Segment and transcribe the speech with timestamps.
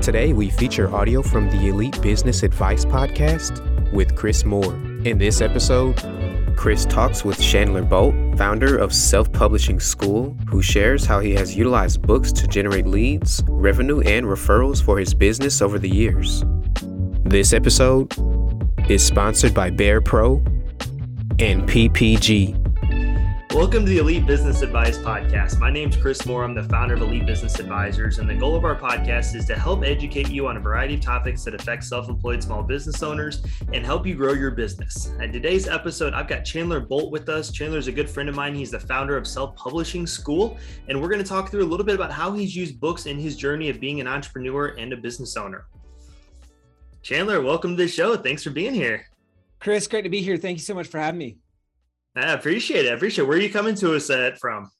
[0.00, 4.72] Today, we feature audio from the Elite Business Advice Podcast with Chris Moore.
[5.04, 5.96] In this episode,
[6.56, 11.56] Chris talks with Chandler Bolt, founder of Self Publishing School, who shares how he has
[11.56, 16.44] utilized books to generate leads, revenue, and referrals for his business over the years.
[17.24, 18.12] This episode
[18.88, 20.36] is sponsored by Behr Pro
[21.38, 22.67] and PPG.
[23.54, 25.58] Welcome to the Elite Business Advice Podcast.
[25.58, 26.44] My name is Chris Moore.
[26.44, 29.58] I'm the founder of Elite Business Advisors, and the goal of our podcast is to
[29.58, 33.42] help educate you on a variety of topics that affect self employed small business owners
[33.72, 35.12] and help you grow your business.
[35.18, 37.50] And today's episode, I've got Chandler Bolt with us.
[37.50, 38.54] Chandler is a good friend of mine.
[38.54, 41.86] He's the founder of Self Publishing School, and we're going to talk through a little
[41.86, 44.96] bit about how he's used books in his journey of being an entrepreneur and a
[44.96, 45.66] business owner.
[47.02, 48.14] Chandler, welcome to the show.
[48.14, 49.06] Thanks for being here.
[49.58, 50.36] Chris, great to be here.
[50.36, 51.38] Thank you so much for having me.
[52.18, 52.90] I appreciate it.
[52.90, 53.28] I appreciate it.
[53.28, 54.70] Where are you coming to us at from?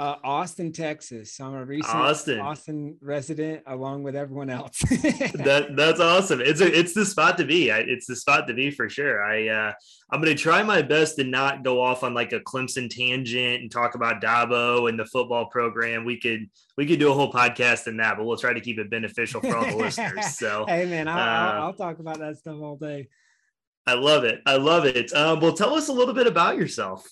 [0.00, 1.40] Uh, Austin, Texas.
[1.40, 2.38] I'm a recent Austin.
[2.38, 4.78] Austin resident, along with everyone else.
[4.88, 6.40] that that's awesome.
[6.40, 7.72] It's a it's the spot to be.
[7.72, 9.24] I, it's the spot to be for sure.
[9.24, 9.72] I uh,
[10.12, 13.72] I'm gonna try my best to not go off on like a Clemson tangent and
[13.72, 16.04] talk about Dabo and the football program.
[16.04, 18.78] We could we could do a whole podcast in that, but we'll try to keep
[18.78, 20.38] it beneficial for all the listeners.
[20.38, 23.08] So hey man, I'll, uh, I'll, I'll talk about that stuff all day.
[23.88, 24.42] I love it.
[24.44, 25.10] I love it.
[25.14, 27.08] Um, well, tell us a little bit about yourself.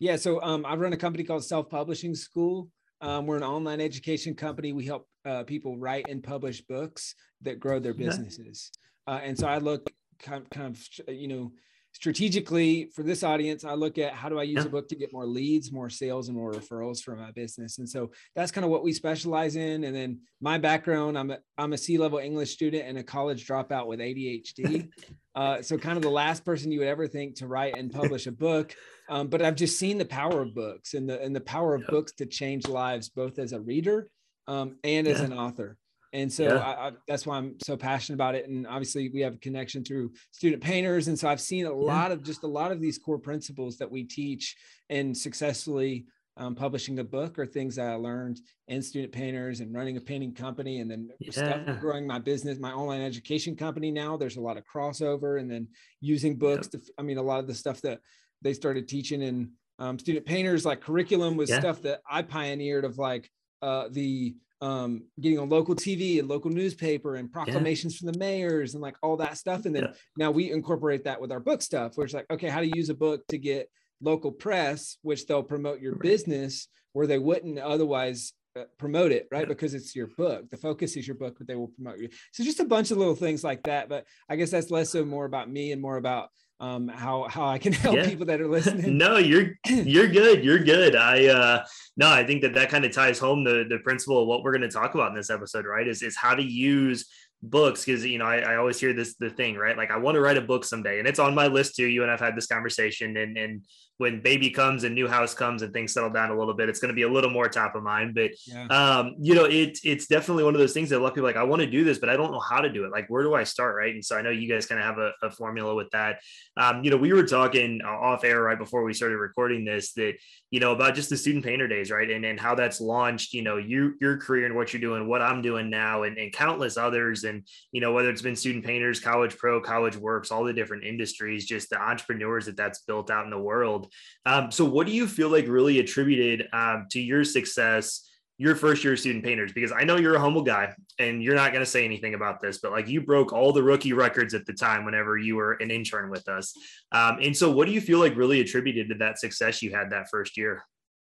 [0.00, 2.70] Yeah, so um, I run a company called Self Publishing School.
[3.02, 4.72] Um, we're an online education company.
[4.72, 8.70] We help uh, people write and publish books that grow their businesses.
[9.06, 11.52] Uh, and so I look kind of, kind of, you know,
[11.92, 14.66] strategically for this audience, I look at how do I use yeah.
[14.66, 17.78] a book to get more leads, more sales, and more referrals for my business.
[17.78, 19.84] And so that's kind of what we specialize in.
[19.84, 23.86] And then my background, I'm a, I'm a C-level English student and a college dropout
[23.86, 24.88] with ADHD.
[25.34, 28.26] Uh, so kind of the last person you would ever think to write and publish
[28.26, 28.74] a book.
[29.08, 31.86] Um, but I've just seen the power of books and the and the power of
[31.86, 34.10] books to change lives, both as a reader
[34.48, 35.76] um, and as an author.
[36.12, 36.58] And so yeah.
[36.58, 38.48] I, I, that's why I'm so passionate about it.
[38.48, 41.74] And obviously, we have a connection through student painters, and so I've seen a yeah.
[41.74, 44.56] lot of just a lot of these core principles that we teach
[44.88, 46.06] and successfully
[46.38, 50.00] um, publishing a book or things that I learned in student painters and running a
[50.00, 51.32] painting company and then yeah.
[51.32, 54.16] stuff growing my business, my online education company now.
[54.16, 55.66] There's a lot of crossover and then
[56.00, 58.00] using books to, I mean, a lot of the stuff that
[58.40, 62.98] they started teaching in um, student painters, like curriculum was stuff that I pioneered of
[62.98, 63.28] like
[63.60, 67.98] uh, the um, getting on local TV and local newspaper and proclamations yeah.
[67.98, 69.64] from the mayors and like all that stuff.
[69.66, 69.92] And then yeah.
[70.16, 72.88] now we incorporate that with our book stuff, where it's like, okay, how to use
[72.88, 73.70] a book to get
[74.00, 76.02] local press, which they'll promote your right.
[76.02, 79.42] business where they wouldn't otherwise uh, promote it, right?
[79.42, 79.48] Yeah.
[79.48, 80.50] Because it's your book.
[80.50, 82.08] The focus is your book, but they will promote you.
[82.32, 83.88] So just a bunch of little things like that.
[83.88, 86.30] But I guess that's less so more about me and more about
[86.60, 88.08] um, how how I can help yeah.
[88.08, 88.96] people that are listening.
[88.96, 90.44] no, you're you're good.
[90.44, 90.96] You're good.
[90.96, 91.64] I uh,
[91.96, 94.52] no, I think that that kind of ties home the the principle of what we're
[94.52, 95.86] going to talk about in this episode, right?
[95.86, 97.06] Is is how to use
[97.40, 100.16] books because you know I, I always hear this the thing right like i want
[100.16, 102.36] to write a book someday and it's on my list too you and i've had
[102.36, 103.64] this conversation and and
[103.98, 106.80] when baby comes and new house comes and things settle down a little bit, it's
[106.80, 108.14] going to be a little more top of mind.
[108.14, 108.66] But yeah.
[108.66, 111.26] um, you know, it it's definitely one of those things that a lot of people
[111.26, 112.92] like, I want to do this, but I don't know how to do it.
[112.92, 113.76] Like, where do I start?
[113.76, 113.92] Right.
[113.92, 116.20] And so I know you guys kind of have a, a formula with that.
[116.56, 119.92] Um, you know, we were talking uh, off air right before we started recording this
[119.94, 120.14] that,
[120.50, 122.08] you know, about just the student painter days, right.
[122.08, 125.22] And and how that's launched, you know, you your career and what you're doing, what
[125.22, 127.24] I'm doing now, and, and countless others.
[127.24, 127.42] And,
[127.72, 131.46] you know, whether it's been student painters, college pro, college works, all the different industries,
[131.46, 133.87] just the entrepreneurs that that's built out in the world.
[134.26, 138.04] Um, so, what do you feel like really attributed um, to your success?
[138.40, 141.50] Your first year student painters, because I know you're a humble guy and you're not
[141.50, 144.46] going to say anything about this, but like you broke all the rookie records at
[144.46, 146.54] the time whenever you were an intern with us.
[146.92, 149.90] Um, and so, what do you feel like really attributed to that success you had
[149.90, 150.62] that first year?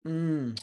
[0.06, 0.60] Mm.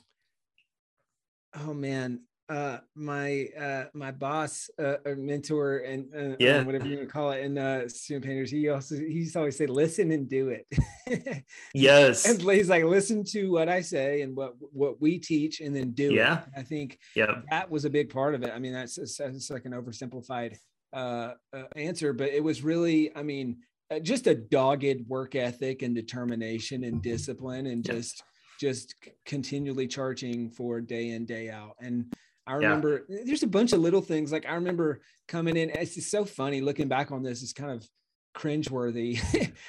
[1.57, 6.63] Oh man, uh my uh my boss uh or mentor and uh, yeah.
[6.63, 9.39] whatever you want to call it in uh student painters he also he used to
[9.39, 10.65] always say listen and do it.
[11.73, 12.25] Yes.
[12.25, 15.91] And he's like listen to what i say and what what we teach and then
[15.91, 16.39] do yeah.
[16.39, 16.43] It.
[16.57, 18.51] i think yeah that was a big part of it.
[18.53, 20.57] I mean that's, that's like an oversimplified
[20.93, 23.57] uh, uh answer but it was really i mean
[23.91, 28.23] uh, just a dogged work ethic and determination and discipline and just
[28.59, 28.95] just
[29.25, 31.75] continually charging for day in day out.
[31.79, 32.13] And
[32.47, 33.19] I remember yeah.
[33.25, 34.31] there's a bunch of little things.
[34.31, 35.69] Like I remember coming in.
[35.71, 37.41] It's just so funny looking back on this.
[37.41, 37.87] It's kind of
[38.35, 39.19] cringeworthy.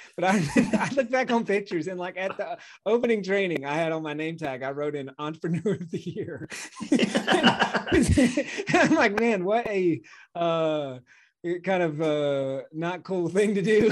[0.17, 0.45] but I,
[0.79, 4.13] I look back on pictures and like at the opening training, I had on my
[4.13, 6.49] name tag, I wrote in entrepreneur of the year.
[8.75, 10.03] I'm like, man, what a
[10.35, 10.99] uh,
[11.63, 13.91] kind of uh, not cool thing to do.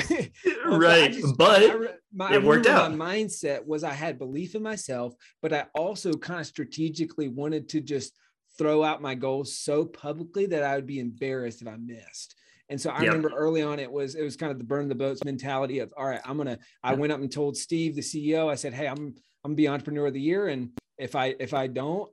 [0.66, 1.10] right.
[1.10, 1.76] But, just, but I,
[2.12, 2.92] my, it worked out.
[2.92, 7.68] My mindset was I had belief in myself, but I also kind of strategically wanted
[7.70, 8.12] to just
[8.58, 12.34] throw out my goals so publicly that I would be embarrassed if I missed.
[12.68, 13.08] And so I yep.
[13.08, 15.92] remember early on, it was it was kind of the burn the boats mentality of
[15.96, 16.58] all right, I'm gonna.
[16.82, 19.14] I went up and told Steve, the CEO, I said, hey, I'm
[19.44, 22.10] I'm gonna be entrepreneur of the year, and if I if I don't,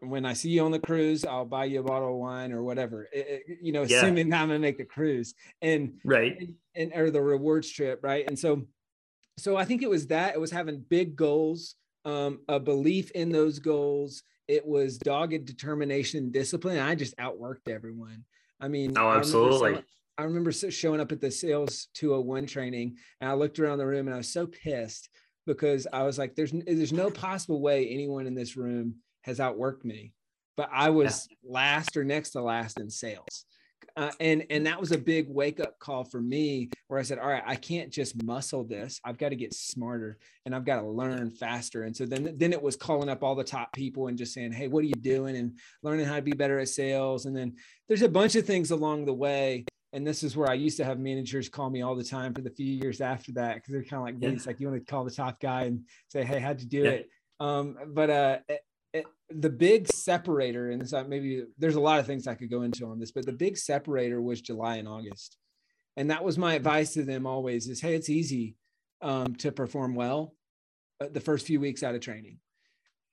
[0.00, 2.62] when I see you on the cruise, I'll buy you a bottle of wine or
[2.62, 3.08] whatever.
[3.12, 3.98] It, it, you know, yeah.
[3.98, 8.24] assuming I'm gonna make the cruise and right and, and or the rewards trip, right?
[8.26, 8.66] And so,
[9.36, 11.74] so I think it was that it was having big goals,
[12.04, 14.22] um, a belief in those goals.
[14.48, 16.78] It was dogged determination and discipline.
[16.78, 18.24] And I just outworked everyone.
[18.60, 19.56] I mean, oh, absolutely.
[19.56, 19.86] I remember,
[20.18, 24.06] I remember showing up at the sales 201 training and I looked around the room
[24.06, 25.08] and I was so pissed
[25.46, 29.84] because I was like, there's, there's no possible way anyone in this room has outworked
[29.84, 30.12] me,
[30.56, 31.52] but I was yeah.
[31.52, 33.44] last or next to last in sales.
[33.96, 37.18] Uh, and and that was a big wake up call for me where I said,
[37.18, 39.00] all right, I can't just muscle this.
[39.04, 41.84] I've got to get smarter and I've got to learn faster.
[41.84, 44.52] And so then then it was calling up all the top people and just saying,
[44.52, 45.36] hey, what are you doing?
[45.36, 47.26] And learning how to be better at sales.
[47.26, 47.54] And then
[47.86, 49.64] there's a bunch of things along the way.
[49.92, 52.40] And this is where I used to have managers call me all the time for
[52.40, 54.30] the few years after that because they're kind of like, yeah.
[54.30, 56.82] it's like you want to call the top guy and say, hey, how'd you do
[56.82, 56.90] yeah.
[56.90, 57.10] it?
[57.38, 58.38] Um, but uh,
[58.94, 62.62] it, the big separator, and so maybe there's a lot of things I could go
[62.62, 65.36] into on this, but the big separator was July and August.
[65.96, 68.56] And that was my advice to them always is, hey, it's easy
[69.02, 70.34] um, to perform well
[71.00, 72.38] uh, the first few weeks out of training.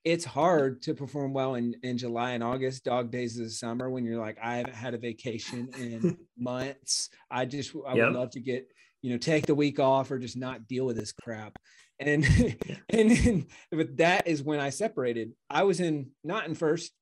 [0.04, 3.90] It's hard to perform well in, in July and August, dog days of the summer,
[3.90, 7.10] when you're like, I haven't had a vacation in months.
[7.30, 8.06] I just, I yep.
[8.06, 8.68] would love to get,
[9.00, 11.56] you know, take the week off or just not deal with this crap
[11.98, 12.24] and
[12.88, 15.32] and then, but that is when I separated.
[15.50, 16.92] I was in not in first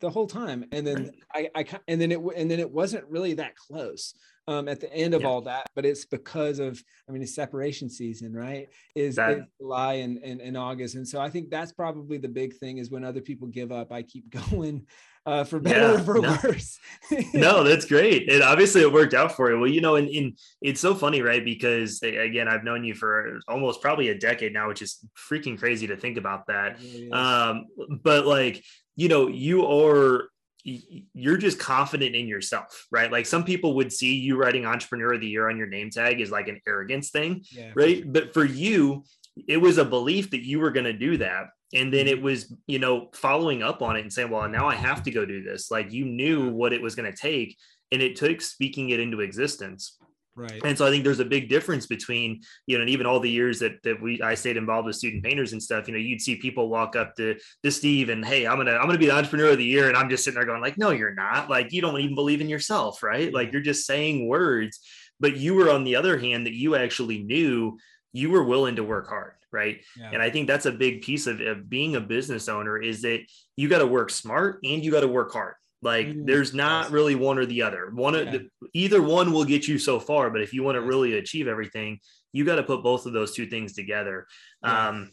[0.00, 3.34] the whole time, and then I, I and then it and then it wasn't really
[3.34, 4.14] that close
[4.48, 5.28] um, at the end of yeah.
[5.28, 8.68] all that, but it's because of I mean, it's separation season, right?
[8.94, 12.28] Is, that, is July and, and and August, and so I think that's probably the
[12.28, 14.86] big thing is when other people give up, I keep going
[15.26, 16.38] uh, for better yeah, or for no.
[16.42, 16.78] worse.
[17.34, 18.30] no, that's great.
[18.30, 19.58] And obviously it worked out for you.
[19.58, 21.44] Well, you know, and, and it's so funny, right?
[21.44, 25.88] Because again, I've known you for almost probably a decade now, which is freaking crazy
[25.88, 26.78] to think about that.
[26.80, 27.66] Really um,
[28.02, 28.64] but like,
[28.94, 30.28] you know, you are
[30.64, 33.12] you're just confident in yourself, right?
[33.12, 36.20] Like some people would see you writing entrepreneur of the year on your name tag
[36.20, 37.98] is like an arrogance thing, yeah, right?
[37.98, 38.06] Sure.
[38.08, 39.04] But for you,
[39.46, 42.52] it was a belief that you were going to do that and then it was
[42.66, 45.42] you know following up on it and saying well now i have to go do
[45.42, 45.70] this.
[45.70, 47.56] Like you knew what it was going to take
[47.92, 49.98] and it took speaking it into existence.
[50.34, 50.60] Right.
[50.64, 53.30] And so i think there's a big difference between you know and even all the
[53.30, 56.20] years that that we i stayed involved with student painters and stuff you know you'd
[56.20, 59.16] see people walk up to to steve and hey i'm gonna i'm gonna be the
[59.16, 61.48] entrepreneur of the year and i'm just sitting there going like no you're not.
[61.48, 63.32] Like you don't even believe in yourself right?
[63.32, 64.80] Like you're just saying words.
[65.18, 67.78] But you were on the other hand that you actually knew
[68.12, 70.10] you were willing to work hard right yeah.
[70.12, 73.20] and i think that's a big piece of, of being a business owner is that
[73.56, 76.26] you got to work smart and you got to work hard like mm-hmm.
[76.26, 78.20] there's not really one or the other one yeah.
[78.20, 78.42] of
[78.74, 81.98] either one will get you so far but if you want to really achieve everything
[82.32, 84.26] you got to put both of those two things together
[84.62, 84.88] yeah.
[84.88, 85.10] um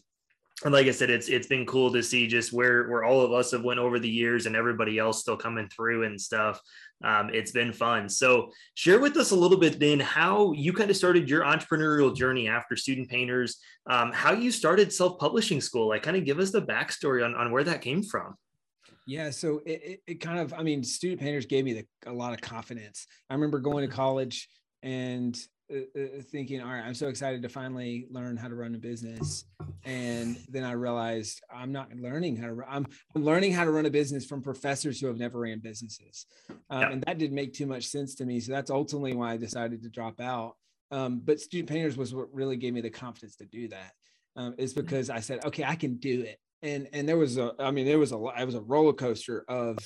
[0.64, 3.34] and like I said, it's it's been cool to see just where where all of
[3.34, 6.60] us have went over the years and everybody else still coming through and stuff
[7.04, 8.08] um, it's been fun.
[8.10, 12.16] So, share with us a little bit then how you kind of started your entrepreneurial
[12.16, 13.58] journey after Student Painters,
[13.90, 15.90] um, how you started self publishing school.
[15.90, 18.36] Like, kind of give us the backstory on, on where that came from.
[19.06, 22.14] Yeah, so it, it, it kind of, I mean, Student Painters gave me the, a
[22.14, 23.06] lot of confidence.
[23.30, 24.48] I remember going to college
[24.82, 25.38] and
[25.72, 28.78] uh, uh, thinking, all right, I'm so excited to finally learn how to run a
[28.78, 29.46] business.
[29.86, 33.72] And then I realized I'm not learning how to run, I'm, I'm learning how to
[33.72, 36.26] run a business from professors who have never ran businesses.
[36.70, 36.90] Um, yeah.
[36.92, 38.40] And that didn't make too much sense to me.
[38.40, 40.56] So that's ultimately why I decided to drop out.
[40.92, 43.94] Um, but Student Painters was what really gave me the confidence to do that.
[44.36, 47.54] Um, is because I said, okay, I can do it and and there was a
[47.60, 49.78] i mean there was a it was a roller coaster of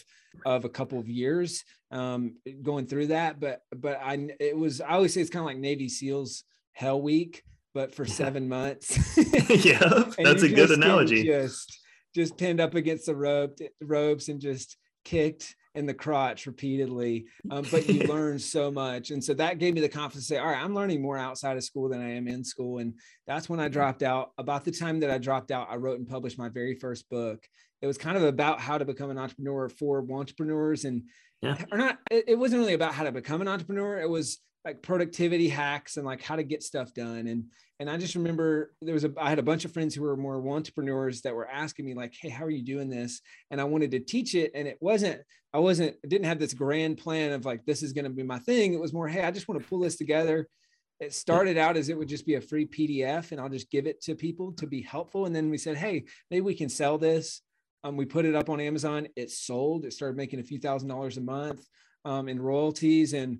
[0.45, 4.89] of a couple of years um going through that but but i it was i
[4.89, 6.43] always say it's kind of like navy seals
[6.73, 7.43] hell week
[7.73, 8.97] but for seven months.
[9.49, 9.77] Yeah
[10.17, 11.23] that's a good analogy.
[11.23, 11.79] just
[12.15, 17.63] just pinned up against the rope ropes and just kicked in the crotch repeatedly, um,
[17.71, 19.11] but you learn so much.
[19.11, 21.55] And so that gave me the confidence to say, all right, I'm learning more outside
[21.55, 22.79] of school than I am in school.
[22.79, 22.95] And
[23.27, 24.31] that's when I dropped out.
[24.37, 27.45] About the time that I dropped out, I wrote and published my very first book.
[27.81, 31.03] it was kind of about how to become an entrepreneur for entrepreneurs and
[31.41, 31.63] yeah.
[31.71, 34.81] or not it, it wasn't really about how to become an entrepreneur it was like
[34.81, 37.27] productivity hacks and like how to get stuff done.
[37.27, 37.45] And
[37.79, 40.17] and i just remember there was a i had a bunch of friends who were
[40.17, 43.21] more entrepreneurs that were asking me like hey how are you doing this?
[43.49, 45.21] And i wanted to teach it and it wasn't
[45.53, 48.39] i wasn't didn't have this grand plan of like this is going to be my
[48.39, 48.73] thing.
[48.73, 50.49] It was more hey i just want to pull this together.
[50.99, 53.87] It started out as it would just be a free pdf and i'll just give
[53.87, 55.27] it to people to be helpful.
[55.27, 57.41] And then we said hey maybe we can sell this.
[57.85, 59.07] Um, we put it up on amazon.
[59.15, 59.85] It sold.
[59.85, 61.65] It started making a few thousand dollars a month
[62.03, 63.13] um, in royalties.
[63.13, 63.39] And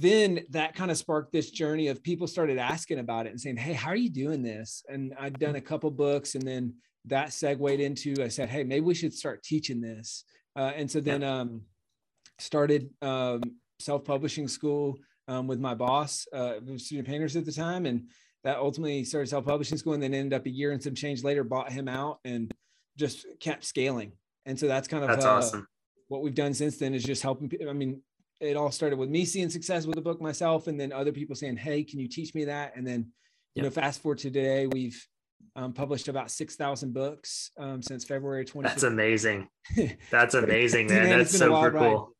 [0.00, 3.56] then that kind of sparked this journey of people started asking about it and saying,
[3.56, 4.84] Hey, how are you doing this?
[4.88, 6.74] And I'd done a couple books and then
[7.06, 10.24] that segued into, I said, Hey, maybe we should start teaching this.
[10.56, 11.62] Uh, and so then um,
[12.38, 13.40] started um,
[13.78, 17.86] self-publishing school um, with my boss, uh, student painters at the time.
[17.86, 18.08] And
[18.44, 21.44] that ultimately started self-publishing school and then ended up a year and some change later,
[21.44, 22.52] bought him out and
[22.96, 24.12] just kept scaling.
[24.46, 25.66] And so that's kind of that's uh, awesome.
[26.08, 27.48] What we've done since then is just helping.
[27.48, 28.00] People, I mean,
[28.40, 31.34] it all started with me seeing success with the book myself and then other people
[31.34, 32.76] saying hey can you teach me that?
[32.76, 33.12] And then
[33.54, 35.04] you know fast forward to today we've
[35.56, 39.48] um, published about 6000 books um, since february 20 that's amazing.
[40.10, 41.18] That's amazing man.
[41.18, 42.12] that's super cool.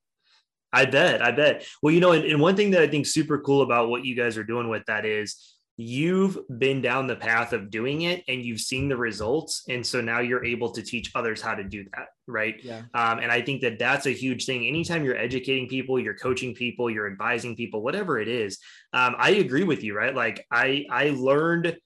[0.72, 1.64] i bet i bet.
[1.82, 4.16] Well you know and, and one thing that i think super cool about what you
[4.16, 8.42] guys are doing with that is you've been down the path of doing it and
[8.42, 9.62] you've seen the results.
[9.68, 12.56] And so now you're able to teach others how to do that right?
[12.62, 12.82] Yeah.
[12.92, 14.66] um, and i think that that's a huge thing.
[14.66, 18.58] Anytime you're educating people you're coaching people you're advising people whatever it is
[18.92, 20.14] um, i agree with you right?
[20.14, 21.76] Like i i learned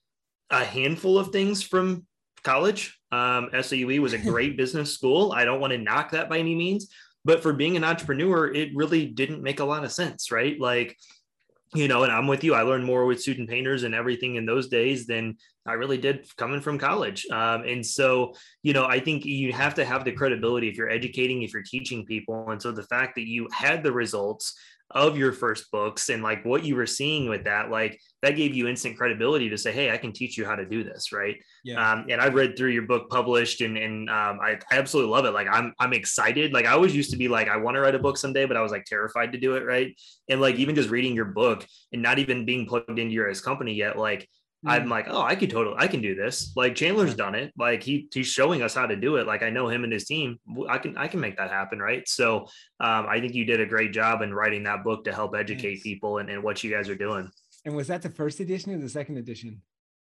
[0.50, 2.06] a handful of things from
[2.42, 2.98] college.
[3.12, 5.32] Um, SAUE was a great business school.
[5.32, 6.88] I don't want to knock that by any means.
[7.24, 10.58] But for being an entrepreneur it really didn't make a lot of sense right?
[10.58, 10.96] Like
[11.74, 12.54] you know, and I'm with you.
[12.54, 15.36] I learned more with student painters and everything in those days than
[15.66, 17.26] I really did coming from college.
[17.30, 20.90] Um, and so, you know, I think you have to have the credibility if you're
[20.90, 22.50] educating, if you're teaching people.
[22.50, 24.54] And so the fact that you had the results
[24.94, 28.54] of your first books and like what you were seeing with that, like that gave
[28.54, 31.12] you instant credibility to say, Hey, I can teach you how to do this.
[31.12, 31.36] Right.
[31.64, 31.92] Yeah.
[31.92, 35.24] Um, and I read through your book published and, and um, I, I absolutely love
[35.24, 35.32] it.
[35.32, 36.52] Like I'm, I'm excited.
[36.52, 38.56] Like I always used to be like, I want to write a book someday, but
[38.56, 39.64] I was like terrified to do it.
[39.64, 39.94] Right.
[40.28, 43.74] And like, even just reading your book and not even being plugged into your company
[43.74, 44.28] yet, like
[44.64, 44.90] I'm mm.
[44.90, 46.52] like, oh, I could totally, I can do this.
[46.54, 47.52] Like Chandler's done it.
[47.58, 49.26] Like he he's showing us how to do it.
[49.26, 50.38] Like I know him and his team.
[50.68, 52.08] I can I can make that happen, right?
[52.08, 52.46] So
[52.80, 55.74] um, I think you did a great job in writing that book to help educate
[55.74, 55.82] yes.
[55.82, 57.30] people and, and what you guys are doing.
[57.64, 59.62] And was that the first edition or the second edition?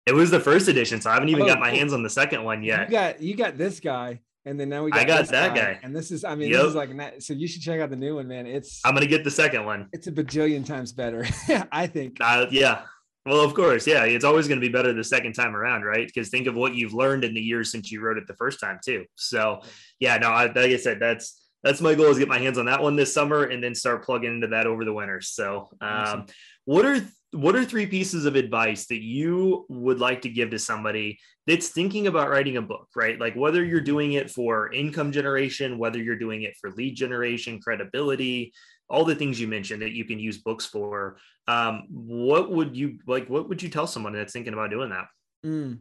[0.06, 2.10] It was the first edition, so I haven't even oh, got my hands on the
[2.10, 2.88] second one yet.
[2.88, 5.75] You got you got this guy, and then now we got I got that guy.
[5.75, 5.80] guy.
[5.82, 6.60] And this is, I mean, yep.
[6.60, 8.46] this is like so you should check out the new one, man.
[8.46, 9.88] It's I'm gonna get the second one.
[9.92, 11.26] It's a bajillion times better,
[11.72, 12.18] I think.
[12.20, 12.82] Uh, yeah,
[13.26, 16.06] well, of course, yeah, it's always going to be better the second time around, right?
[16.06, 18.61] Because think of what you've learned in the years since you wrote it the first
[18.61, 19.04] time, too.
[19.16, 19.61] So,
[19.99, 22.66] yeah, no, I, like I said, that's that's my goal is get my hands on
[22.66, 25.21] that one this summer and then start plugging into that over the winter.
[25.21, 26.26] So, um, awesome.
[26.64, 27.00] what are
[27.33, 31.68] what are three pieces of advice that you would like to give to somebody that's
[31.68, 33.18] thinking about writing a book, right?
[33.18, 37.61] Like whether you're doing it for income generation, whether you're doing it for lead generation,
[37.61, 38.52] credibility,
[38.88, 41.16] all the things you mentioned that you can use books for
[41.49, 45.07] um, what would you like what would you tell someone that's thinking about doing that
[45.45, 45.78] mm,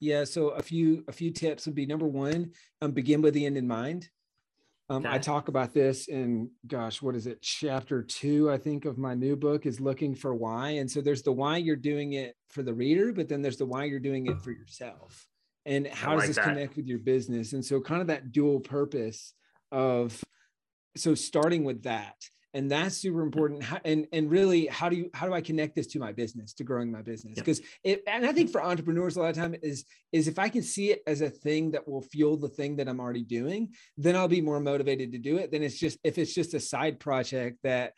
[0.00, 2.50] yeah so a few a few tips would be number one
[2.82, 4.08] um, begin with the end in mind
[4.90, 5.14] um, okay.
[5.14, 7.42] I talk about this in, gosh, what is it?
[7.42, 10.70] Chapter two, I think, of my new book is looking for why.
[10.70, 13.66] And so there's the why you're doing it for the reader, but then there's the
[13.66, 15.26] why you're doing it for yourself.
[15.66, 16.46] And how does this that.
[16.46, 17.52] connect with your business?
[17.52, 19.34] And so, kind of that dual purpose
[19.70, 20.24] of,
[20.96, 22.14] so starting with that
[22.58, 23.62] and that's super important.
[23.84, 26.64] And and really how do you how do i connect this to my business to
[26.64, 27.36] growing my business?
[27.36, 30.48] Because it and i think for entrepreneurs a lot of time is is if i
[30.48, 33.68] can see it as a thing that will fuel the thing that i'm already doing
[33.96, 36.60] then i'll be more motivated to do it than it's just if it's just a
[36.60, 37.92] side project that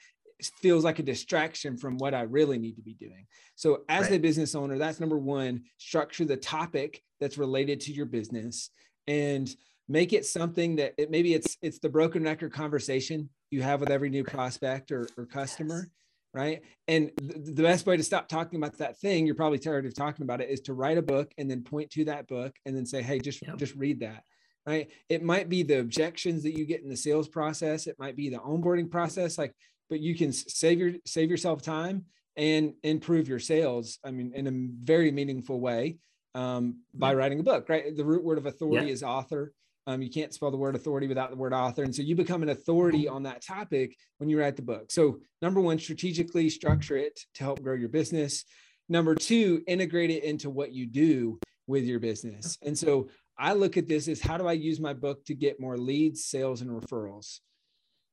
[0.62, 3.26] feels like a distraction from what i really need to be doing.
[3.54, 4.14] So as right.
[4.14, 8.70] a business owner that's number one structure the topic that's related to your business.
[9.06, 9.48] And
[9.90, 13.90] make it something that it, maybe it's it's the broken record conversation you have with
[13.90, 15.90] every new prospect or, or customer yes.
[16.32, 19.84] right and th- the best way to stop talking about that thing you're probably tired
[19.84, 22.54] of talking about it is to write a book and then point to that book
[22.64, 23.58] and then say hey just yep.
[23.58, 24.22] just read that
[24.64, 28.16] right it might be the objections that you get in the sales process it might
[28.16, 29.52] be the onboarding process like
[29.90, 32.04] but you can save your save yourself time
[32.36, 35.98] and improve your sales i mean in a very meaningful way
[36.36, 38.92] um, by writing a book right the root word of authority yeah.
[38.92, 39.52] is author
[39.90, 41.82] um, you can't spell the word authority without the word author.
[41.82, 44.90] And so you become an authority on that topic when you write the book.
[44.92, 48.44] So, number one, strategically structure it to help grow your business.
[48.88, 52.58] Number two, integrate it into what you do with your business.
[52.62, 55.60] And so I look at this as how do I use my book to get
[55.60, 57.40] more leads, sales, and referrals?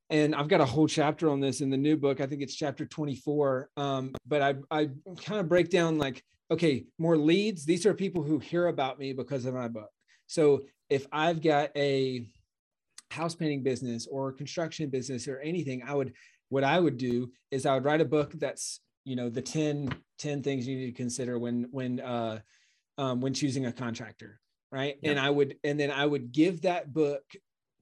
[0.10, 2.22] And I've got a whole chapter on this in the new book.
[2.22, 3.70] I think it's chapter 24.
[3.76, 4.90] Um, but I, I
[5.26, 7.66] kind of break down like, okay, more leads.
[7.66, 9.90] These are people who hear about me because of my book.
[10.28, 12.28] So if I've got a
[13.12, 16.14] house painting business or construction business or anything, I would,
[16.50, 19.90] what I would do is I would write a book that's, you know, the 10,
[20.20, 22.40] 10 things you need to consider when, when, uh,
[22.98, 24.40] um, when choosing a contractor
[24.72, 25.12] right yeah.
[25.12, 27.24] and i would and then i would give that book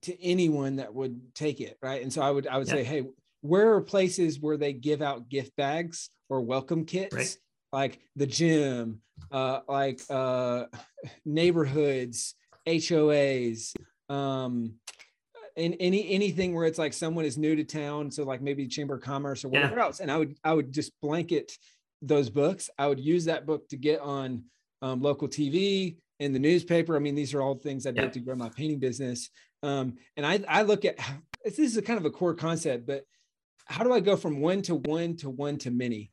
[0.02, 2.74] to anyone that would take it right and so i would i would yeah.
[2.74, 3.04] say hey
[3.42, 7.36] where are places where they give out gift bags or welcome kits right.
[7.72, 9.00] Like the gym
[9.32, 10.64] uh like uh
[11.24, 12.34] neighborhoods
[12.66, 13.74] hoas
[14.08, 14.74] um
[15.56, 18.94] and any anything where it's like someone is new to town so like maybe chamber
[18.94, 19.82] of commerce or whatever yeah.
[19.82, 21.52] else and i would i would just blanket
[22.02, 24.44] those books i would use that book to get on
[24.82, 26.96] um, local tv in the newspaper.
[26.96, 28.10] I mean, these are all things I did yeah.
[28.10, 29.30] to grow my painting business.
[29.62, 30.98] Um, and I, I look at
[31.44, 33.04] this is a kind of a core concept, but
[33.66, 36.10] how do I go from one to one to one to many?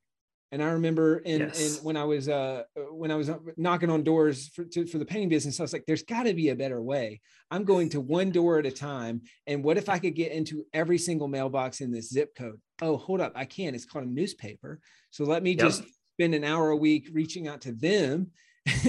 [0.54, 1.80] And I remember in, yes.
[1.80, 5.06] in when I was uh, when I was knocking on doors for, to, for the
[5.06, 8.00] painting business, I was like, "There's got to be a better way." I'm going to
[8.00, 9.24] one door at a time.
[9.48, 12.62] And what if I could get into every single mailbox in this zip code?
[12.84, 13.74] Oh, hold up, I can.
[13.74, 14.80] It's called a newspaper.
[15.10, 15.60] So let me yep.
[15.60, 15.84] just
[16.14, 18.30] spend an hour a week reaching out to them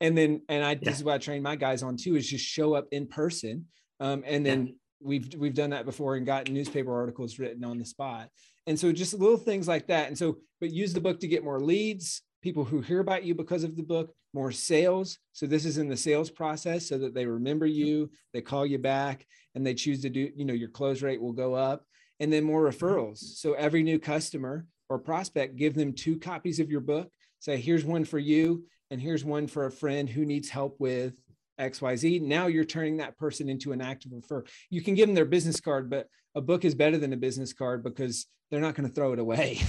[0.00, 0.78] and then and I yeah.
[0.82, 3.66] this is what I train my guys on too is just show up in person.
[4.00, 4.72] Um, and then yeah.
[5.00, 8.28] we've we've done that before and gotten newspaper articles written on the spot.
[8.70, 10.06] And so just little things like that.
[10.06, 13.34] And so but use the book to get more leads, people who hear about you
[13.34, 15.18] because of the book, more sales.
[15.32, 18.78] So this is in the sales process so that they remember you, they call you
[18.78, 21.84] back and they choose to do, you know, your close rate will go up
[22.20, 23.18] and then more referrals.
[23.18, 27.10] So every new customer or prospect, give them two copies of your book.
[27.40, 31.14] Say, here's one for you and here's one for a friend who needs help with
[31.60, 32.22] XYZ.
[32.22, 34.44] Now you're turning that person into an active refer.
[34.70, 37.52] You can give them their business card, but a book is better than a business
[37.52, 39.60] card because they're not going to throw it away.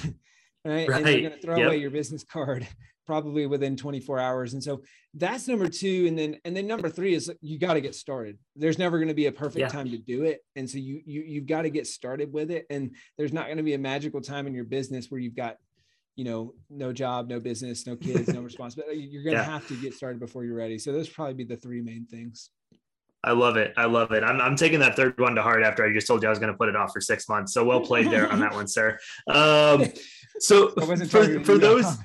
[0.65, 0.87] right?
[0.89, 0.97] right?
[0.97, 1.67] And they're going to throw yep.
[1.67, 2.67] away your business card
[3.07, 4.53] probably within 24 hours.
[4.53, 4.81] And so
[5.13, 6.05] that's number two.
[6.07, 8.37] And then and then number three is you got to get started.
[8.55, 9.67] There's never going to be a perfect yeah.
[9.67, 10.41] time to do it.
[10.55, 12.65] And so you you you've got to get started with it.
[12.69, 15.57] And there's not going to be a magical time in your business where you've got
[16.21, 18.99] you know, no job, no business, no kids, no responsibility.
[18.99, 19.49] You're going to yeah.
[19.49, 20.77] have to get started before you're ready.
[20.77, 22.51] So those probably be the three main things.
[23.23, 23.73] I love it.
[23.75, 24.23] I love it.
[24.23, 26.37] I'm, I'm taking that third one to heart after I just told you I was
[26.37, 27.55] going to put it off for six months.
[27.55, 28.99] So well played there on that one, sir.
[29.25, 29.85] Um,
[30.39, 31.97] so for, for those,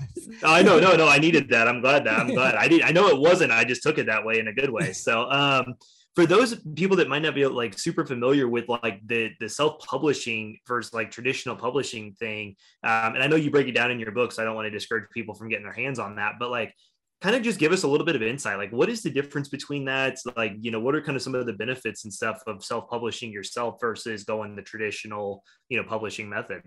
[0.42, 1.68] I know, no, no, I needed that.
[1.68, 2.80] I'm glad that I'm glad I did.
[2.80, 4.94] I know it wasn't, I just took it that way in a good way.
[4.94, 5.74] So, um,
[6.16, 10.58] for those people that might not be like super familiar with like the the self-publishing
[10.66, 14.12] versus like traditional publishing thing um, and i know you break it down in your
[14.12, 16.50] books so i don't want to discourage people from getting their hands on that but
[16.50, 16.74] like
[17.20, 18.58] kind of just give us a little bit of insight.
[18.58, 20.18] Like what is the difference between that?
[20.36, 23.32] Like you know what are kind of some of the benefits and stuff of self-publishing
[23.32, 26.62] yourself versus going the traditional you know publishing method?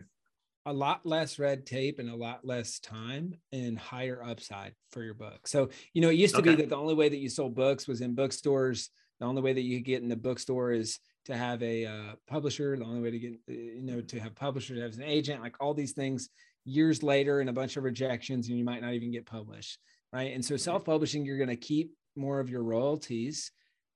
[0.66, 5.14] A lot less red tape and a lot less time and higher upside for your
[5.14, 5.48] book.
[5.48, 6.52] So you know it used to okay.
[6.52, 9.54] be that the only way that you sold books was in bookstores the only way
[9.54, 12.78] that you get in the bookstore is to have a uh, publisher.
[12.78, 15.42] The only way to get, uh, you know, to have publisher, to have an agent,
[15.42, 16.30] like all these things
[16.66, 19.78] years later and a bunch of rejections, and you might not even get published.
[20.12, 20.34] Right.
[20.34, 23.52] And so self publishing, you're going to keep more of your royalties.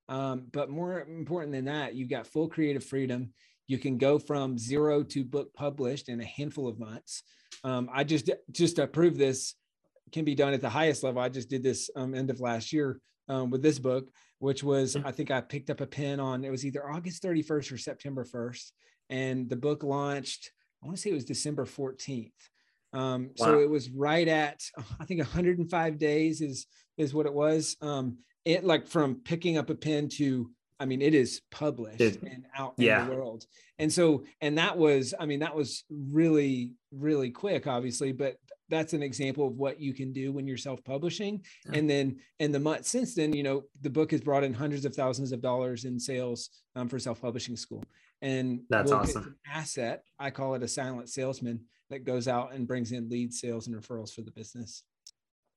[0.09, 3.33] Um, but more important than that, you've got full creative freedom.
[3.67, 7.23] You can go from zero to book published in a handful of months.
[7.63, 9.55] Um, I just just to prove this
[10.11, 11.21] can be done at the highest level.
[11.21, 14.09] I just did this um, end of last year um, with this book
[14.43, 17.71] which was I think I picked up a pen on it was either August 31st
[17.71, 18.71] or September 1st,
[19.09, 20.51] and the book launched.
[20.83, 22.33] I want to say it was December 14th.
[22.91, 23.45] Um, wow.
[23.45, 24.61] So it was right at
[24.99, 27.77] I think 105 days is is what it was.
[27.79, 32.21] Um, it like from picking up a pen to I mean it is published it,
[32.23, 33.03] and out yeah.
[33.03, 33.45] in the world.
[33.79, 38.35] And so and that was I mean that was really really quick obviously, but
[38.69, 41.43] that's an example of what you can do when you're self-publishing.
[41.65, 41.77] Yeah.
[41.79, 44.85] and then in the month since then you know the book has brought in hundreds
[44.85, 47.83] of thousands of dollars in sales um, for self-publishing school.
[48.21, 49.35] And that's we'll awesome.
[49.51, 53.67] asset i call it a silent salesman that goes out and brings in lead sales
[53.67, 54.83] and referrals for the business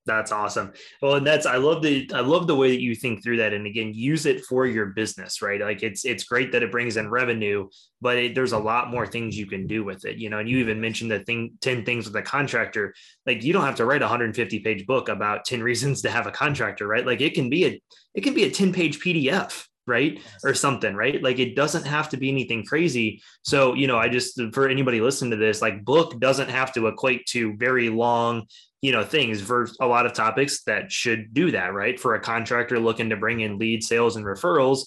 [0.07, 0.73] that's awesome.
[1.01, 3.53] Well, and that's I love the I love the way that you think through that,
[3.53, 5.61] and again, use it for your business, right?
[5.61, 7.67] Like it's it's great that it brings in revenue,
[8.01, 10.39] but it, there's a lot more things you can do with it, you know.
[10.39, 12.95] And you even mentioned the thing ten things with a contractor.
[13.27, 16.25] Like you don't have to write a 150 page book about 10 reasons to have
[16.25, 17.05] a contractor, right?
[17.05, 17.81] Like it can be a
[18.15, 22.09] it can be a 10 page PDF, right or something right like it doesn't have
[22.09, 25.83] to be anything crazy so you know i just for anybody listening to this like
[25.83, 28.45] book doesn't have to equate to very long
[28.81, 31.99] you know things for a lot of topics that should do that right?
[31.99, 34.85] For a contractor looking to bring in lead sales and referrals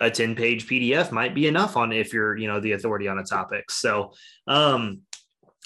[0.00, 3.18] a 10 page pdf might be enough on if you're you know the authority on
[3.18, 3.70] a topic.
[3.70, 4.12] So
[4.46, 5.02] um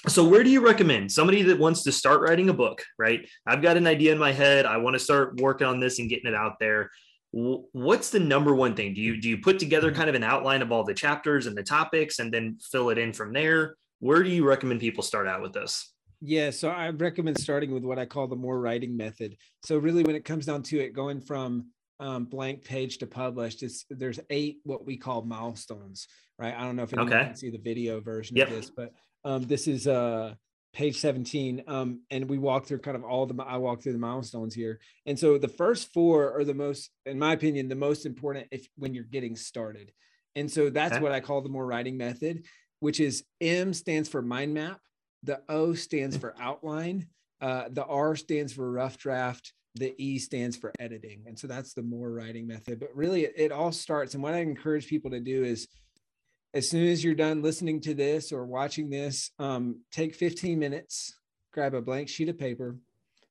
[0.07, 1.11] so where do you recommend?
[1.11, 3.27] Somebody that wants to start writing a book right?
[3.45, 4.65] I've got an idea in my head.
[4.65, 6.89] I want to start working on this and getting it out there.
[7.31, 8.95] What's the number one thing?
[8.95, 11.55] Do you do you put together kind of an outline of all the chapters and
[11.55, 13.75] the topics and then fill it in from there?
[13.99, 17.83] Where do you recommend people start out with this yeah, so I recommend starting with
[17.83, 19.37] what I call the more writing method.
[19.63, 21.67] So really, when it comes down to it, going from
[21.99, 26.53] um, blank page to published, it's there's eight what we call milestones, right?
[26.53, 27.25] I don't know if anyone okay.
[27.27, 28.49] can see the video version yep.
[28.49, 30.33] of this, but um, this is uh,
[30.73, 33.99] page 17, um, and we walk through kind of all the I walk through the
[33.99, 34.81] milestones here.
[35.05, 38.67] And so the first four are the most, in my opinion, the most important if
[38.75, 39.93] when you're getting started.
[40.35, 41.03] And so that's okay.
[41.03, 42.45] what I call the more writing method,
[42.81, 44.79] which is M stands for mind map
[45.23, 47.07] the O stands for outline.
[47.41, 49.53] Uh, the R stands for rough draft.
[49.75, 51.23] The E stands for editing.
[51.27, 52.79] And so that's the more writing method.
[52.79, 54.13] But really, it, it all starts.
[54.13, 55.67] And what I encourage people to do is
[56.53, 61.13] as soon as you're done listening to this or watching this, um, take 15 minutes,
[61.53, 62.75] grab a blank sheet of paper,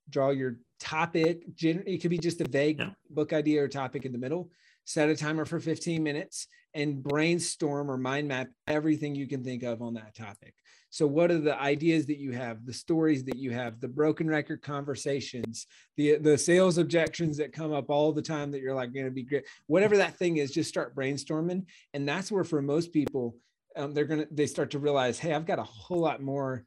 [0.09, 1.43] draw your topic.
[1.61, 2.91] It could be just a vague yeah.
[3.11, 4.51] book idea or topic in the middle.
[4.85, 9.63] Set a timer for 15 minutes and brainstorm or mind map everything you can think
[9.63, 10.55] of on that topic.
[10.91, 14.29] So, what are the ideas that you have, the stories that you have, the broken
[14.29, 18.95] record conversations, the the sales objections that come up all the time that you're like
[18.95, 22.63] going to be great, whatever that thing is, just start brainstorming, and that's where for
[22.63, 23.37] most people,
[23.77, 26.65] um, they're gonna they start to realize, hey, I've got a whole lot more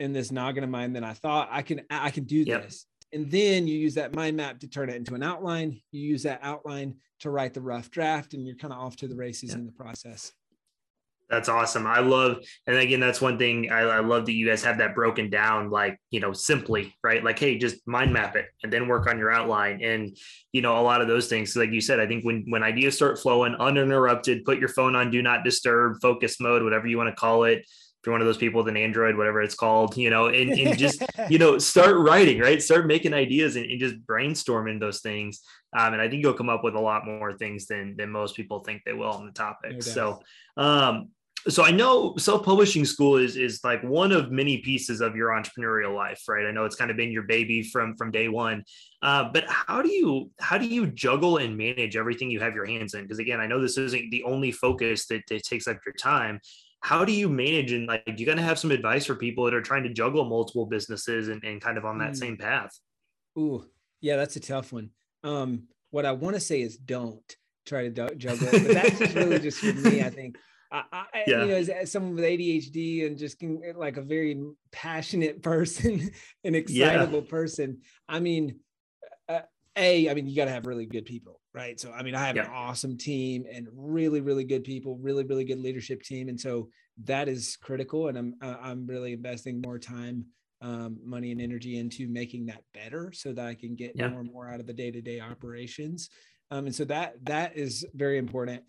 [0.00, 1.48] in this noggin of mine than I thought.
[1.50, 2.62] I can I can do yep.
[2.62, 5.80] this, and then you use that mind map to turn it into an outline.
[5.92, 9.08] You use that outline to write the rough draft, and you're kind of off to
[9.08, 9.58] the races yep.
[9.58, 10.32] in the process.
[11.28, 11.86] That's awesome.
[11.86, 14.94] I love, and again, that's one thing I, I, love that you guys have that
[14.94, 17.22] broken down, like, you know, simply, right?
[17.22, 19.82] Like, hey, just mind map it and then work on your outline.
[19.82, 20.16] And,
[20.52, 21.56] you know, a lot of those things.
[21.56, 25.10] Like you said, I think when, when ideas start flowing uninterrupted, put your phone on
[25.10, 27.58] do not disturb, focus mode, whatever you want to call it.
[27.58, 30.52] If you're one of those people with an Android, whatever it's called, you know, and,
[30.52, 32.62] and just, you know, start writing, right?
[32.62, 35.40] Start making ideas and, and just brainstorming those things.
[35.76, 38.36] Um, and I think you'll come up with a lot more things than, than most
[38.36, 39.72] people think they will on the topic.
[39.72, 40.22] No so,
[40.56, 41.08] um,
[41.48, 45.94] so I know self-publishing school is is like one of many pieces of your entrepreneurial
[45.94, 46.46] life, right?
[46.46, 48.64] I know it's kind of been your baby from from day one.
[49.02, 52.66] Uh, but how do you how do you juggle and manage everything you have your
[52.66, 53.02] hands in?
[53.02, 56.40] Because again, I know this isn't the only focus that, that takes up your time.
[56.80, 59.54] How do you manage and like you got to have some advice for people that
[59.54, 62.16] are trying to juggle multiple businesses and, and kind of on that mm.
[62.16, 62.70] same path?
[63.38, 63.64] Ooh,
[64.00, 64.90] yeah, that's a tough one.
[65.22, 69.58] Um, what I want to say is don't try to juggle, but that's really just
[69.58, 70.02] for me.
[70.02, 70.36] I think
[70.70, 71.42] I, I yeah.
[71.42, 73.42] you know, as, someone with ADHD and just
[73.76, 76.10] like a very passionate person,
[76.44, 77.30] an excitable yeah.
[77.30, 77.78] person.
[78.08, 78.60] I mean,
[79.28, 79.40] uh,
[79.76, 81.78] a, I mean, you got to have really good people, right?
[81.78, 82.46] So, I mean, I have yeah.
[82.46, 86.68] an awesome team and really, really good people, really, really good leadership team, and so
[87.04, 88.08] that is critical.
[88.08, 90.24] And I'm, I'm really investing more time,
[90.62, 94.32] um, money, and energy into making that better, so that I can get more and
[94.32, 96.08] more out of the day to day operations.
[96.50, 98.62] Um, and so that that is very important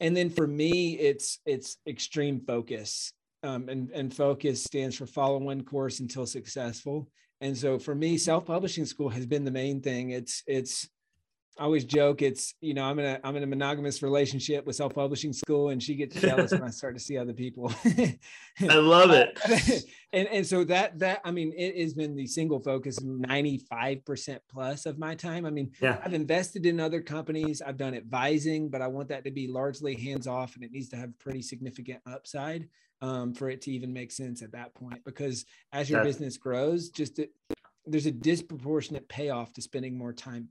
[0.00, 3.12] and then for me it's it's extreme focus.
[3.42, 7.08] Um, and and focus stands for follow one course until successful.
[7.40, 10.10] And so for me self-publishing school has been the main thing.
[10.10, 10.88] It's it's
[11.58, 14.76] I always joke it's you know I'm in a I'm in a monogamous relationship with
[14.76, 17.72] self-publishing school and she gets jealous when I start to see other people.
[17.86, 19.38] I love it.
[20.12, 24.86] and and so that that I mean it has been the single focus 95% plus
[24.86, 25.46] of my time.
[25.46, 26.00] I mean yeah.
[26.04, 29.94] I've invested in other companies, I've done advising, but I want that to be largely
[29.94, 32.68] hands off and it needs to have pretty significant upside
[33.00, 36.88] um, for it to even make sense at that point because as your business grows
[36.88, 37.30] just it,
[37.86, 40.48] there's a disproportionate payoff to spending more time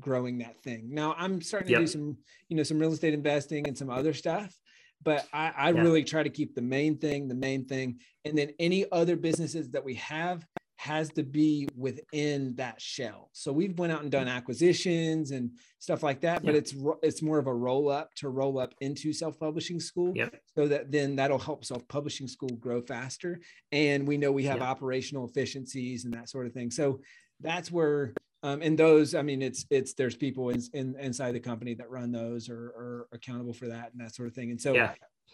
[0.00, 0.88] growing that thing.
[0.92, 1.80] Now I'm starting to yep.
[1.82, 2.16] do some,
[2.48, 4.54] you know, some real estate investing and some other stuff,
[5.02, 5.80] but I, I yeah.
[5.80, 8.00] really try to keep the main thing, the main thing.
[8.24, 10.44] And then any other businesses that we have
[10.78, 13.30] has to be within that shell.
[13.32, 17.38] So we've went out and done acquisitions and stuff like that, but it's it's more
[17.38, 20.34] of a roll up to roll up into self-publishing school yep.
[20.54, 23.40] so that then that'll help self-publishing school grow faster
[23.72, 26.70] and we know we have operational efficiencies and that sort of thing.
[26.70, 27.00] So
[27.40, 31.40] that's where um, and those, I mean, it's it's there's people in, in inside the
[31.40, 34.50] company that run those or are accountable for that and that sort of thing.
[34.50, 34.92] And so yeah.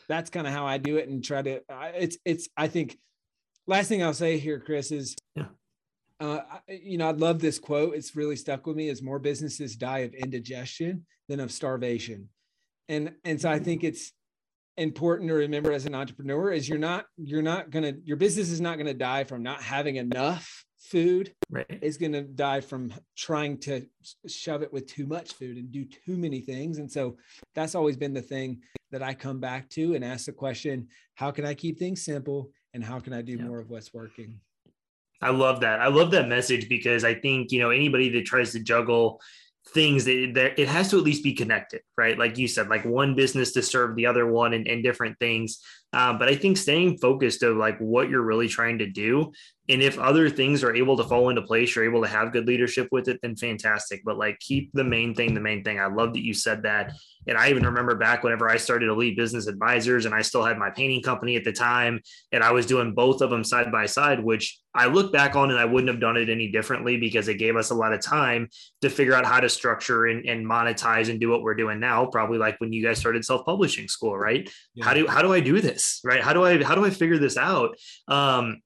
[0.09, 1.61] that's kind of how I do it and try to.
[1.95, 2.99] It's it's I think.
[3.69, 5.47] Last thing I'll say here, Chris, is yeah.
[6.19, 7.95] Uh, you know, I love this quote.
[7.95, 8.89] It's really stuck with me.
[8.89, 12.29] Is more businesses die of indigestion than of starvation,
[12.89, 14.13] and and so I think it's
[14.77, 18.61] important to remember as an entrepreneur is you're not you're not gonna your business is
[18.61, 21.79] not gonna die from not having enough food right.
[21.81, 23.87] is going to die from trying to
[24.27, 26.79] shove it with too much food and do too many things.
[26.79, 27.17] And so
[27.55, 31.31] that's always been the thing that I come back to and ask the question, how
[31.31, 34.41] can I keep things simple and how can I do more of what's working?
[35.21, 35.81] I love that.
[35.81, 39.21] I love that message because I think, you know, anybody that tries to juggle
[39.69, 42.19] things that, that it has to at least be connected, right?
[42.19, 45.61] Like you said, like one business to serve the other one and, and different things.
[45.93, 49.33] Um, but I think staying focused of like what you're really trying to do.
[49.69, 52.49] And if other things are able to fall into place, you're able to have good
[52.49, 54.03] leadership with it, then fantastic.
[54.05, 55.79] But like keep the main thing the main thing.
[55.79, 56.95] I love that you said that.
[57.29, 60.59] And I even remember back whenever I started Elite Business Advisors and I still had
[60.59, 62.01] my painting company at the time.
[62.33, 65.51] And I was doing both of them side by side, which I look back on
[65.51, 68.01] and I wouldn't have done it any differently because it gave us a lot of
[68.01, 68.49] time
[68.81, 72.07] to figure out how to structure and, and monetize and do what we're doing now.
[72.07, 74.51] Probably like when you guys started self-publishing school, right?
[74.75, 74.87] Yeah.
[74.87, 75.82] How do how do I do this?
[76.05, 76.23] Right?
[76.23, 77.77] How do I how do I figure this out
[78.09, 78.61] um,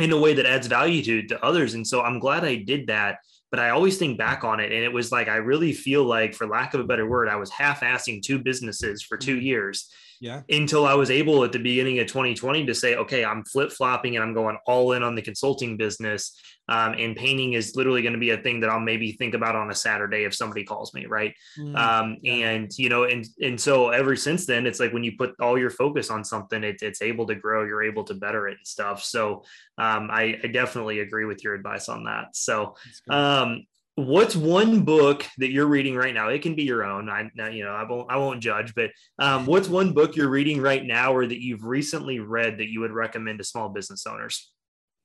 [0.00, 1.74] in a way that adds value to to others?
[1.74, 3.18] And so I'm glad I did that
[3.50, 6.34] but I always think back on it and it was like I really feel like
[6.34, 9.42] for lack of a better word I was half-assing two businesses for 2 mm-hmm.
[9.42, 13.44] years yeah until I was able at the beginning of 2020 to say okay I'm
[13.44, 16.34] flip-flopping and I'm going all in on the consulting business
[16.68, 19.56] um, and painting is literally going to be a thing that I'll maybe think about
[19.56, 21.34] on a Saturday if somebody calls me, right?
[21.58, 21.76] Mm-hmm.
[21.76, 25.34] Um, and you know, and and so ever since then, it's like when you put
[25.40, 27.64] all your focus on something, it, it's able to grow.
[27.64, 29.02] You're able to better it and stuff.
[29.02, 29.44] So
[29.78, 32.34] um, I, I, definitely agree with your advice on that.
[32.36, 32.74] So
[33.08, 33.64] um,
[33.98, 37.64] what's one book that you're reading right now it can be your own i you
[37.64, 41.12] know i won't i won't judge but um, what's one book you're reading right now
[41.12, 44.52] or that you've recently read that you would recommend to small business owners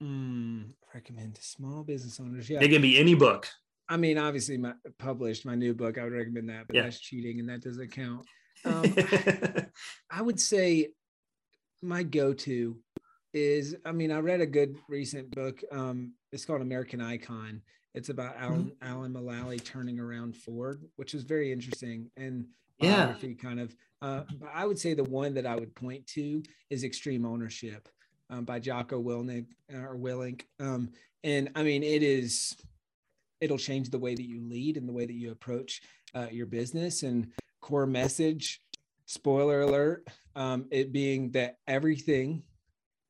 [0.03, 2.49] Mm, recommend to small business owners.
[2.49, 3.47] Yeah, it can be any book.
[3.87, 5.97] I mean, obviously, my published my new book.
[5.97, 6.83] I would recommend that, but yeah.
[6.83, 8.25] that's cheating, and that doesn't count.
[8.65, 8.95] Um,
[10.09, 10.91] I would say
[11.81, 12.77] my go-to
[13.33, 13.75] is.
[13.83, 15.59] I mean, I read a good recent book.
[15.69, 17.61] Um, it's called American Icon.
[17.93, 18.91] It's about Alan mm-hmm.
[18.91, 22.45] Alan Mulally turning around Ford, which is very interesting and
[22.79, 23.75] yeah, kind of.
[24.01, 27.87] Uh, but I would say the one that I would point to is Extreme Ownership
[28.29, 30.43] um, by Jocko Willink uh, or Willink.
[30.59, 30.89] Um,
[31.23, 32.57] and I mean, it is,
[33.39, 35.81] it'll change the way that you lead and the way that you approach
[36.13, 37.03] uh, your business.
[37.03, 38.59] And core message,
[39.05, 42.43] spoiler alert, um, it being that everything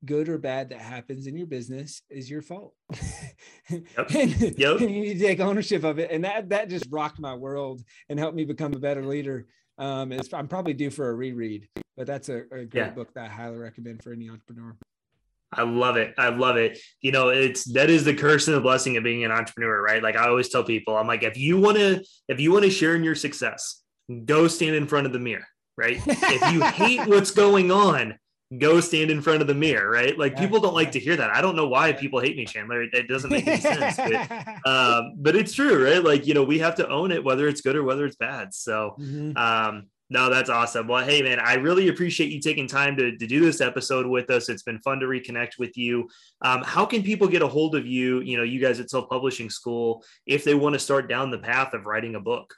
[0.05, 2.73] good or bad that happens in your business is your fault.
[3.69, 3.85] Yep.
[4.15, 4.81] and, yep.
[4.81, 6.11] and you need to take ownership of it.
[6.11, 9.47] And that that just rocked my world and helped me become a better leader.
[9.77, 12.89] Um, I'm probably due for a reread, but that's a, a great yeah.
[12.91, 14.75] book that I highly recommend for any entrepreneur.
[15.55, 16.13] I love it.
[16.17, 16.79] I love it.
[17.01, 20.01] You know, it's that is the curse and the blessing of being an entrepreneur, right?
[20.01, 22.71] Like I always tell people, I'm like, if you want to, if you want to
[22.71, 23.81] share in your success,
[24.25, 25.99] go stand in front of the mirror, right?
[26.05, 28.17] if you hate what's going on,
[28.57, 30.17] go stand in front of the mirror, right?
[30.17, 31.29] Like yeah, people don't like to hear that.
[31.31, 32.83] I don't know why people hate me, Chandler.
[32.83, 36.03] It, it doesn't make any sense, but, um, but it's true, right?
[36.03, 38.53] Like, you know, we have to own it, whether it's good or whether it's bad.
[38.53, 39.37] So, mm-hmm.
[39.37, 40.87] um, no, that's awesome.
[40.87, 44.29] Well, hey, man, I really appreciate you taking time to, to do this episode with
[44.29, 44.49] us.
[44.49, 46.07] It's been fun to reconnect with you.
[46.41, 49.09] Um, how can people get a hold of you, you know, you guys at Self
[49.09, 52.53] Publishing School, if they want to start down the path of writing a book?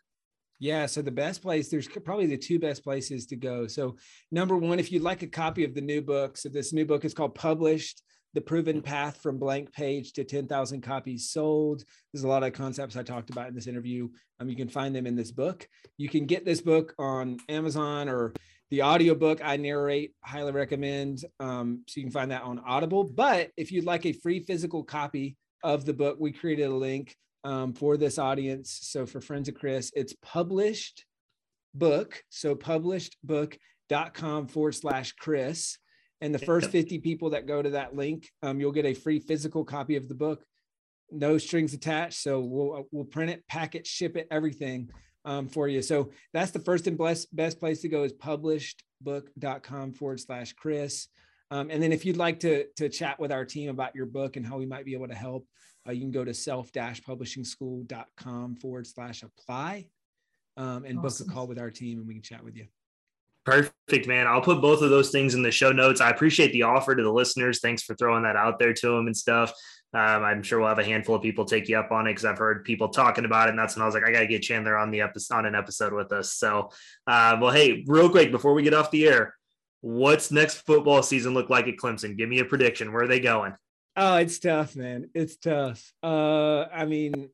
[0.60, 3.68] Yeah, so the best place, there's probably the two best places to go.
[3.68, 3.98] So,
[4.32, 7.04] number one, if you'd like a copy of the new book, so this new book
[7.04, 8.02] is called Published
[8.36, 11.84] the proven path from blank page to 10,000 copies sold.
[12.14, 14.10] There's a lot of concepts I talked about in this interview.
[14.40, 15.66] Um, you can find them in this book.
[15.98, 18.34] You can get this book on Amazon or
[18.72, 21.24] the audiobook I narrate, highly recommend.
[21.40, 23.06] Um, so you can find that on Audible.
[23.06, 27.16] But if you'd like a free physical copy of the book, we created a link
[27.46, 28.80] um, for this audience.
[28.82, 31.06] So for Friends of Chris, it's published
[31.76, 32.24] book.
[32.30, 35.78] So publishedbook.com forward slash Chris.
[36.22, 39.20] And the first 50 people that go to that link, um, you'll get a free
[39.20, 40.44] physical copy of the book,
[41.12, 42.20] no strings attached.
[42.20, 44.90] So we'll uh, we'll print it, pack it, ship it, everything
[45.24, 45.84] um, for you.
[45.84, 51.10] So that's the first and best best place to go is publishedbook.com forward slash Chris.
[51.52, 54.36] Um, and then if you'd like to to chat with our team about your book
[54.36, 55.46] and how we might be able to help,
[55.88, 59.88] uh, you can go to self-publishingschool.com forward slash apply
[60.58, 61.28] um, and awesome.
[61.28, 62.68] book a call with our team and we can chat with you.
[63.46, 64.26] Perfect, man.
[64.26, 66.02] I'll put both of those things in the show notes.
[66.02, 67.60] I appreciate the offer to the listeners.
[67.60, 69.54] Thanks for throwing that out there to them and stuff.
[69.94, 72.26] Um, I'm sure we'll have a handful of people take you up on it because
[72.26, 73.52] I've heard people talking about it.
[73.52, 75.46] And that's when I was like, I got to get Chandler on the episode on
[75.46, 76.34] an episode with us.
[76.34, 76.72] So,
[77.06, 79.36] uh, well, hey, real quick before we get off the air,
[79.82, 82.18] what's next football season look like at Clemson?
[82.18, 82.92] Give me a prediction.
[82.92, 83.54] Where are they going?
[83.98, 85.10] Oh, it's tough, man.
[85.14, 85.94] It's tough.
[86.04, 87.30] Uh, I mean,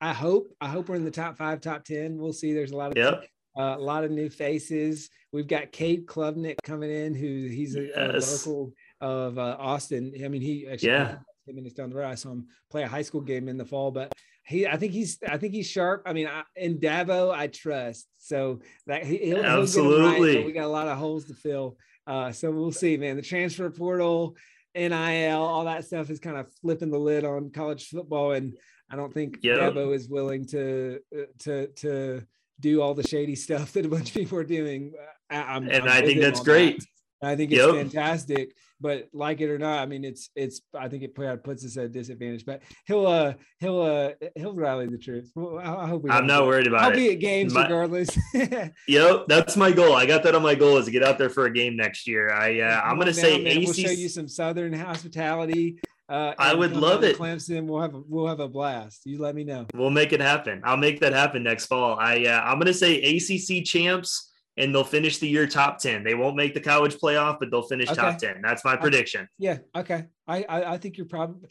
[0.00, 2.18] I hope I hope we're in the top five, top ten.
[2.18, 2.52] We'll see.
[2.52, 3.26] There's a lot of yep.
[3.56, 5.10] Uh, a lot of new faces.
[5.32, 8.46] We've got Cade Klubnik coming in, who he's a, yes.
[8.46, 10.12] a local of uh, Austin.
[10.24, 11.16] I mean, he actually yeah.
[11.46, 12.06] 10 minutes down the road.
[12.06, 14.12] I saw him play a high school game in the fall, but
[14.44, 16.02] he, I think he's, I think he's sharp.
[16.06, 18.08] I mean, I, in Dabo, I trust.
[18.18, 20.36] So that he, will absolutely.
[20.36, 21.76] Right, we got a lot of holes to fill.
[22.06, 23.16] Uh, so we'll see, man.
[23.16, 24.36] The transfer portal,
[24.74, 28.56] NIL, all that stuff is kind of flipping the lid on college football, and
[28.90, 29.58] I don't think yep.
[29.58, 32.22] Dabo is willing to uh, to to
[32.60, 34.92] do all the shady stuff that a bunch of people are doing.
[35.30, 36.80] I'm, and I'm i think that's great.
[36.80, 36.86] That.
[37.24, 37.74] I think it's yep.
[37.74, 38.54] fantastic.
[38.80, 40.60] But like it or not, I mean, it's it's.
[40.78, 42.44] I think it puts us at a disadvantage.
[42.44, 45.30] But he'll uh he'll uh he'll rally the troops.
[45.34, 46.10] Well, I, hope we.
[46.10, 46.92] I'm not worried about I'll it.
[46.92, 48.10] I'll be at games my, regardless.
[48.88, 49.94] yep, that's my goal.
[49.94, 52.06] I got that on my goal is to get out there for a game next
[52.06, 52.32] year.
[52.32, 53.64] I uh, I'm gonna say man, ACC.
[53.64, 55.78] We'll show you some Southern hospitality.
[56.08, 57.16] Uh, I would love it.
[57.16, 59.02] Clemson, we'll have a, we'll have a blast.
[59.06, 59.66] You let me know.
[59.72, 60.60] We'll make it happen.
[60.64, 61.96] I'll make that happen next fall.
[61.98, 66.04] I uh, I'm gonna say ACC champs and they'll finish the year top 10.
[66.04, 68.00] They won't make the college playoff, but they'll finish okay.
[68.00, 68.40] top 10.
[68.42, 69.28] That's my prediction.
[69.38, 69.58] Yeah.
[69.74, 70.04] Okay.
[70.28, 71.48] I, I, I think you're probably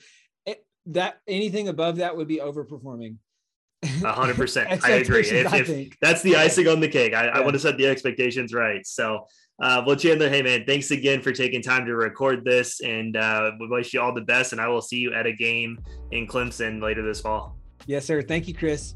[0.88, 3.18] that anything above that would be overperforming.
[4.04, 4.84] hundred percent.
[4.84, 5.22] I agree.
[5.22, 7.32] If, if that's the icing on the cake, I, yeah.
[7.32, 8.86] I want to set the expectations right.
[8.86, 9.28] So,
[9.62, 13.52] uh, well, Chandler, hey man, thanks again for taking time to record this, and uh,
[13.60, 14.52] we wish you all the best.
[14.52, 15.80] And I will see you at a game
[16.12, 17.58] in Clemson later this fall.
[17.86, 18.22] Yes, sir.
[18.22, 18.96] Thank you, Chris.